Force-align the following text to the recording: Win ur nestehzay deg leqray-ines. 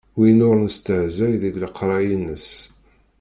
Win 0.17 0.39
ur 0.49 0.55
nestehzay 0.59 1.33
deg 1.43 1.53
leqray-ines. 1.63 2.47